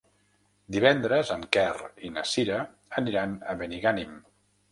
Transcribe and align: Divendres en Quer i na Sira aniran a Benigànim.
Divendres 0.75 1.33
en 1.35 1.43
Quer 1.57 1.67
i 2.09 2.11
na 2.15 2.25
Sira 2.31 2.57
aniran 3.01 3.35
a 3.53 3.57
Benigànim. 3.63 4.19